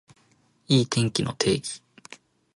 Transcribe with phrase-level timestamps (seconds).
[0.67, 1.83] いい天気の定義